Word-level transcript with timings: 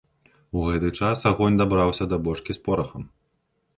У 0.61 0.63
гэты 0.69 0.89
час 1.01 1.21
агонь 1.31 1.59
дабраўся 1.61 2.09
да 2.15 2.19
бочкі 2.29 2.51
з 2.59 2.67
порахам. 2.69 3.03